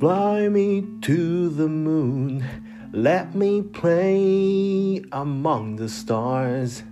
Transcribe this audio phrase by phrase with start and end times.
[0.00, 2.42] Fly me to the moon.
[2.90, 6.82] Let me play among the stars.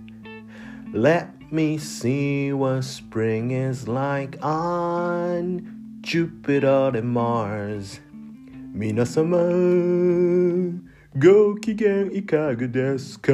[0.93, 7.99] Let me see what spring is like on Jupiter and Mars.
[8.75, 9.35] 皆様
[11.17, 13.33] ご機嫌いかがですか？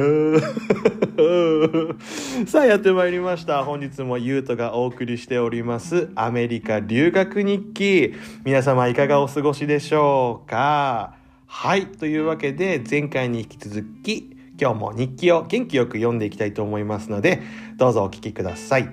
[2.46, 3.64] さあやってまいりました。
[3.64, 6.08] 本日もゆうとがお送りしております。
[6.14, 8.14] アメリカ留学日記。
[8.44, 11.16] 皆様いかがお過ごしでしょうか？
[11.46, 17.40] はいというわけで前回に引き続き今日も日記を元気よく読んでいきたいと思いますので
[17.76, 18.88] どうぞお聞きください。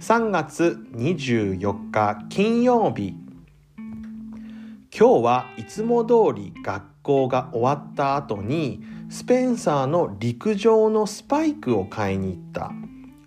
[0.00, 3.14] 3月24日金曜日。
[4.98, 12.72] 今日はいつも通り学校が終わった後にスペンサーの陸上のスパイクを買いに行った。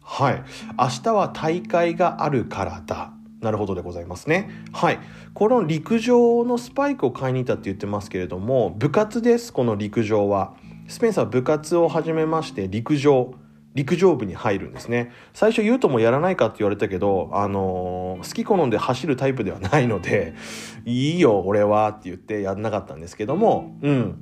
[0.01, 0.43] はい。
[0.79, 3.11] 明日は大会があるからだ。
[3.41, 4.49] なるほどでございますね。
[4.71, 4.99] はい。
[5.33, 10.53] この陸上のスパイクを買いに行ったって言ってますけれども部活ですこの陸上は。
[10.87, 13.33] スペンサー部活を始めまして陸上。
[13.75, 15.11] 陸上部に入るんですね。
[15.33, 20.33] 最初言うともやらないかって言われたけど、あのー、好き好んで走るタイプではないので
[20.85, 23.77] いいよ俺はって言ってやんなかったんですけども。
[23.81, 24.21] うん。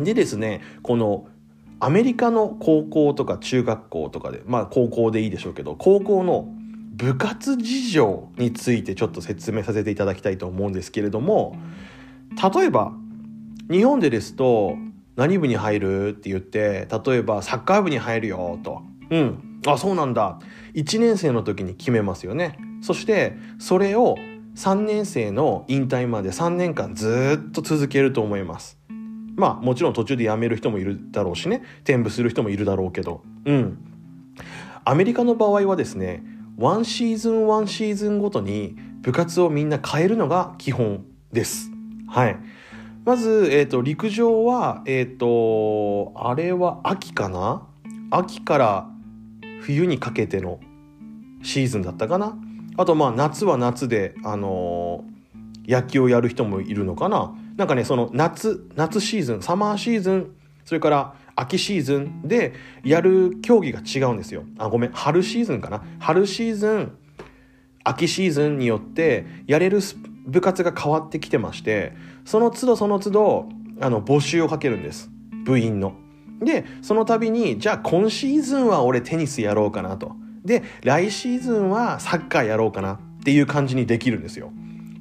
[0.00, 1.26] でですねこの
[1.80, 6.48] アメリカの高校とか中学校とかでまあ高校でいいでしょうけど高校の
[6.94, 11.56] 部活事情についてちょっと説明させていただきたいと思うんですけれども
[12.54, 12.92] 例えば
[13.70, 14.76] 日本でですと
[15.18, 18.82] 何部に入るって言って例えばサッカー部に入るよと。
[19.10, 19.60] うん。
[19.66, 20.38] あそうなんだ。
[20.74, 22.56] 1年生の時に決めますよね。
[22.82, 24.14] そしてそれを
[24.54, 28.78] 3年生の引退まで3年間ずっと続けると思います。
[29.34, 31.62] まあもちろん途中で辞める人もいるだろうしね。
[31.78, 33.24] 転部する人もいるだろうけど。
[33.44, 33.78] うん。
[34.84, 36.22] アメリカの場合はですね
[36.56, 41.72] ワンシーズンワンシーズンごとに部活をみんな変えるのが基本です。
[42.06, 42.38] はい。
[43.08, 47.66] まず、えーと、陸上はえ、ー、とあれは秋かな？
[48.10, 48.90] 秋から
[49.62, 50.60] 冬にかけての
[51.42, 52.36] シーズンだったかな？
[52.76, 57.34] あとまあ夏は夏であのー、野球をやる人もいるのかな？
[57.56, 62.52] なんかねその夏夏シーズンサマーシーズンそれから秋シーズンで
[62.84, 64.44] やる競技が違うんですよ。
[64.58, 65.82] あごめん春シーズンかな？
[65.98, 66.98] 春シーズン
[67.84, 69.80] 秋シーズンによってやれる
[70.28, 71.94] 部活が変わってきてまして
[72.24, 73.48] その都度その都度
[73.80, 75.10] あの募集をかけるんです
[75.44, 75.94] 部員の。
[76.40, 80.12] でその度にじゃあ今シーズンは俺テニスやろうかなと。
[80.44, 84.52] で来シーズンはサッカーやろうかなっていう感じにできるんですよ。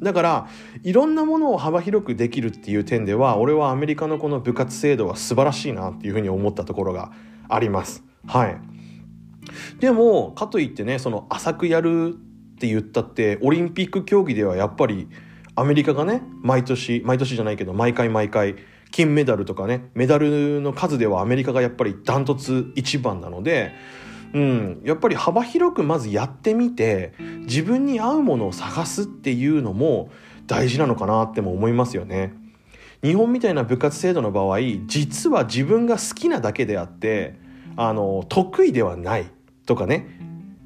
[0.01, 0.47] だから
[0.83, 7.11] いろんなものを幅広くできるっていう点では俺はアメリカのこの部活制度は素晴らしいなっていうふうに思ったところが
[7.49, 8.03] あります。
[8.25, 8.57] はい。
[9.79, 12.15] でもかといってねその浅くやる
[12.57, 15.07] って言ったってオリンピック競技ではやっぱり
[15.55, 18.55] アメリカがね毎年毎年じゃないけど毎回毎回
[18.89, 23.73] 金メダルとかねメダルの数ではアメリカがやっぱりダントツ一番なので
[24.33, 27.13] うん、やっぱり幅広くまずやってみて
[27.45, 30.09] 自分に合うものを探すっていうのも
[30.47, 32.33] 大事なのかなっても思いますよね。
[33.03, 37.39] 日本みたいな部活制度の場合実は自分が好きなだけであって
[37.77, 39.31] あの得意ではない
[39.65, 40.19] とかね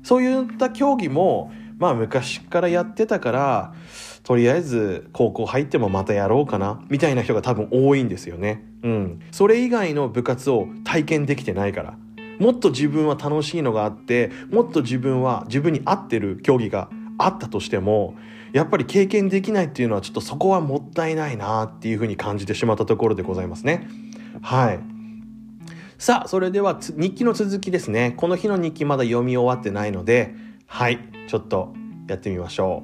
[0.03, 3.73] そういった競技もまあ昔からやってたから
[4.21, 8.63] とりあえず高校入ってもまたやろうかなみたいな人が多分多いんですよね。
[8.83, 9.19] うん。
[9.31, 11.97] それ以外の部活を体験できてないから。
[12.37, 18.15] もっと自分は楽しいのがあってもっと自分は自分に合ってる競技があったとしても
[18.51, 23.87] やっぱり経験できないっていうのはちょっとそこはもったいないなっていうふうに感じてしまったところでございますね。
[24.41, 24.79] はい。
[25.97, 28.15] さあ、それでは日記の続きですね。
[28.17, 30.33] この日の日記まだ読み終わってないので、
[30.73, 31.73] はい、ちょっと
[32.07, 32.83] やってみましょ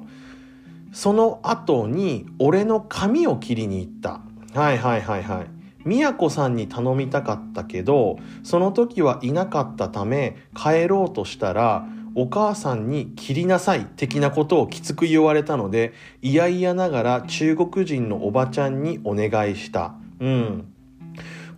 [0.92, 0.94] う。
[0.94, 4.20] その後に俺の髪を切りに行った。
[4.60, 5.46] はいはいはいはい。
[5.86, 19.94] 宮子さんに頼みたかったけどその時はいなかったため帰ろうとしたらお母さんに切りなさい的なことをきつく言われたのでいやいやながら中国人のおばちゃんにお願いした。
[20.20, 20.74] うん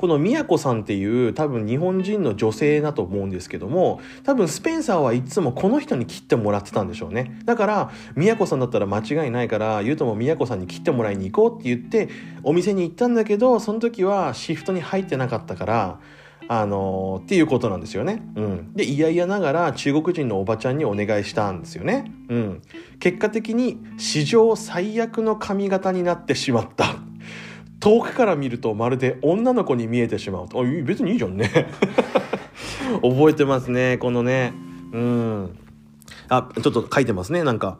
[0.00, 12.08] この宮子さんっていう多分日本人の女性だと思うんですけども多分スペンサーはいつもこの人に切ってもらってたんでしょうねだから宮子さんだったら間違いないから言うとも宮子さんに切ってもらいに行こうって言って
[12.42, 16.00] お店に行ったんだけどその時はシフトに入ってなかったから
[16.48, 18.22] あのー、っていうことなんですよね。
[18.34, 18.72] うん。
[18.74, 22.10] で、いやいやながら中国人のおばちゃんにお願いしたんですよね。
[22.28, 22.62] うん。
[22.98, 26.96] 結果的に史上最悪の髪型になってしまった。
[27.80, 30.60] 遠くから見るとまるで女の子に見えてしまうと。
[30.60, 31.50] あ別にいいじゃんね。
[33.02, 34.52] 覚えてますねこのね。
[34.92, 35.58] うん。
[36.28, 37.78] あちょっと書いてますねなんか。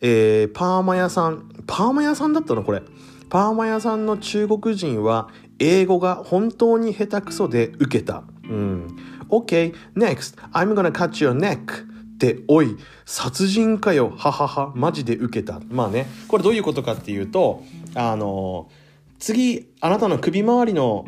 [0.00, 1.48] えー、パーマ屋さん。
[1.66, 2.82] パーマ屋さんだったのこれ。
[3.28, 5.28] パーマ屋さんの中国人は
[5.58, 8.22] 英語が本当に下手くそで受けた。
[8.48, 8.96] うん。
[9.28, 11.96] OK, next, I'm gonna cut your neck.
[12.16, 15.60] って、おい、殺人かよ、ははは、マジで受けた。
[15.68, 17.62] まあね、これどういうことかっていうと、
[17.94, 18.70] あの、
[19.18, 21.06] 次、あなたの首周りの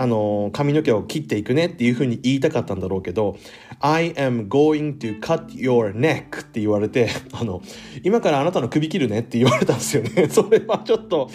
[0.00, 3.36] あの、髪の毛を切っていくねっていうふうに言いたかったんだろうけど、
[3.80, 7.60] I am going to cut your neck って言われて、 あの、
[8.04, 10.28] 今からあなたの首切るねって言われたんですよね。
[10.30, 11.28] それはちょっと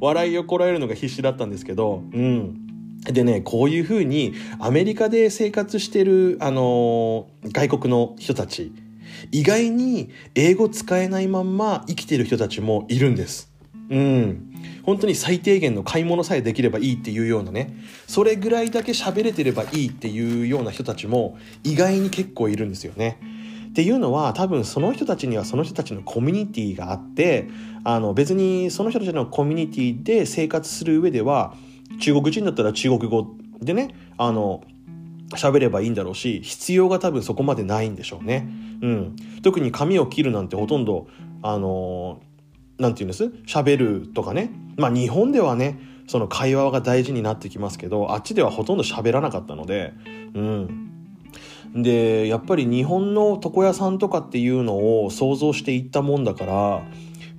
[0.00, 2.66] 笑いをこらえるのが必死だったんですけど、うん。
[3.04, 8.72] でね、こういうふうにアメリカで生活してる、あの、外国の人たち、
[9.30, 13.52] 意外に英語使えないまんま生きてる人たちもいるんです。
[13.90, 14.47] うん。
[14.82, 17.76] 本当に最低限の買い物さえできればいいっていうようなね
[18.06, 23.18] それぐらいだけ喋れてればいいっていうような人たちも意外に結構いるんですよね。
[23.68, 27.48] っていうのは多分その人たちにはその人たちのコミュニティがあって
[27.84, 31.54] あの別にその人たちのコミュニティで生活する上では
[32.00, 34.64] 中国人だったら中国語でねあの
[35.30, 38.48] 喋ればいいんだろうし必要が多分そこまでないんでしょうね。
[38.80, 41.08] うん、特に髪を切るなんてほとんど
[41.42, 42.20] あの
[42.78, 43.24] なんて言うんです？
[43.46, 44.50] 喋るとかね。
[44.76, 49.92] まあ日本ではね、その会話が大事になってきますけど、あっちではほとんど喋らなかったので、
[50.34, 50.84] うん。
[51.74, 56.82] で、やっぱり日本の床屋さんとかっていうのを想像していったもんだから、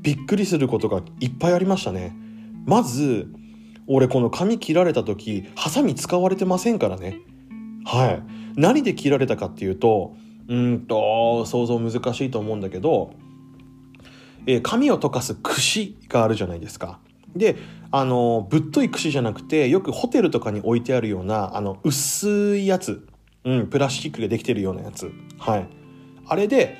[0.02, 2.16] びっくりすることがいっぱいありましたね。
[2.66, 3.28] まず、
[3.88, 7.18] 俺この髪切られた時、ハサミ使われてませんからね。
[7.86, 8.24] はい。
[8.56, 10.16] 何で切られたかっていうと、
[10.48, 13.14] うんと、想像難しいと思うんだけど、
[14.50, 17.00] えー、紙を溶かす串があるじゃないですか。
[17.36, 17.56] で、
[17.92, 23.08] あの、ぶっとい串じゃなくて、よくホテルとかに置いてあるような、あの、薄いやつ。
[23.46, 25.12] うん、プラスチックができてるようなやつ。
[25.38, 25.68] はい。
[26.26, 26.78] あれで、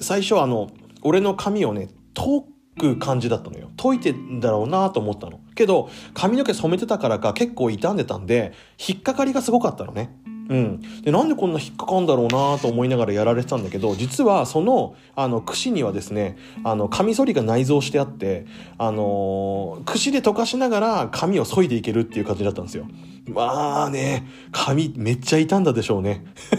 [0.00, 0.70] 最初あの、
[1.00, 2.44] 俺の髪をね、解
[2.78, 3.70] く感じだったのよ。
[3.78, 5.40] 解いてんだろうなと思ったの。
[5.54, 10.14] けど、髪の毛染めてたからか結構傷んでたんで、引っかかりがすごかったのね。
[10.48, 18.46] うん、でなんでこんな引っかかんだろうなと思いながらやられてたんだけど実はそのあの串にはですねあのカミソリが内蔵してあって、
[18.78, 22.86] あのー、串で溶かしながら紙を削いでいけるっていう感じだったんですよ。
[23.28, 26.24] まあね紙めっちゃ傷んだでしょうね。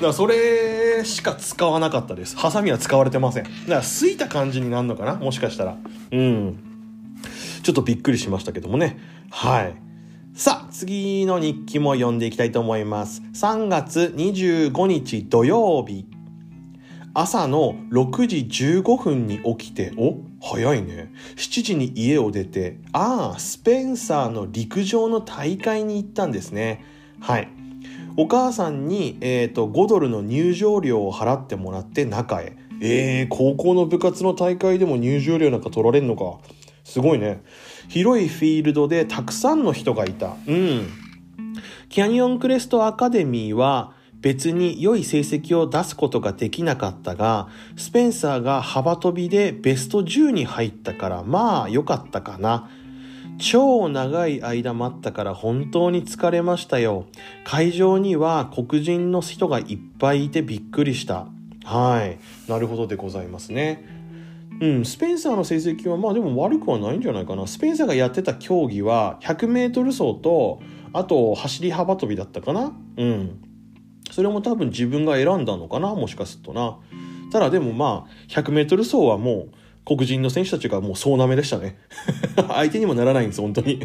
[0.00, 2.38] だからそれしか使わなかったです。
[2.38, 3.44] ハサミは使われてません。
[3.44, 5.16] だからすいた感じになるのかな？
[5.16, 5.76] もしかしたら。
[6.10, 6.58] うん。
[7.62, 8.98] ちょっとびっくりしましたけどもね。
[9.30, 9.89] はい。
[10.40, 13.20] さあ、次の日記も読んでいきたいと思います。
[13.34, 16.06] 3月25日土曜日。
[17.12, 18.48] 朝の6時
[18.80, 21.12] 15分に起きて、お早いね。
[21.36, 26.86] 7時に家を出て、ああ、スペンサーの陸上の大会に行ったんですね。
[27.20, 27.48] はい。
[28.16, 32.56] お母さんに、えっ、ー、と、5ドルの入場料を払ってもらって中へ。
[32.80, 36.38] えー、高校の部活の大会でも入場料なんか取られんのか。
[36.90, 37.40] すごいね。
[37.88, 40.34] 広いフィールドでたくさんの人がいた。
[40.46, 40.88] うん。
[41.88, 52.68] キャニオンクレストアカデミーは別に良い成績を出すことができなかったが、スペンサーが幅跳びでベスト10に入ったからまあ良かったかな。
[53.38, 57.06] 超長い間待ったから本当に疲れましたよ。
[57.44, 61.28] 会場には黒人の人がいっぱいいてびっくりした。
[61.64, 62.18] はい。
[62.50, 63.99] なるほどでございますね。
[64.60, 67.46] うん、スペンサーの成績はまあでも悪くはないんじゃないかな。
[67.46, 70.60] スペンサーがやってた競技は 100m 走と、
[70.92, 72.72] あと走り幅跳びだったかな。
[72.96, 73.42] うん。
[74.10, 76.78] それも多分自分が選んだのかな、もしかするとな。
[77.32, 79.54] ただでもまあ、100m 走はもう
[79.86, 81.78] 黒人の選手たちがもう総なめでしたね。
[82.48, 83.80] 相手にもならないんです、本当に。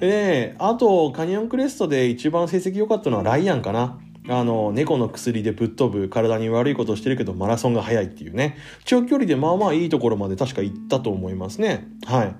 [0.00, 3.98] で、 あと、カニオンクレストで一番成績良かったのはライアンかな。
[4.28, 8.56] あの、猫の薬でぶっ飛ぶ体に悪いことしてるけどマラソンが速いっていうね。
[8.84, 11.88] 長距離でまあまあいいところまで確か行ったと思いますね。
[12.06, 12.34] はい。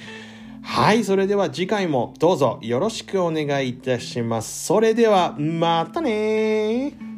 [0.62, 4.66] はい、それでは次回もどうぞよろしくお願いいたします。
[4.66, 7.09] それでは、またね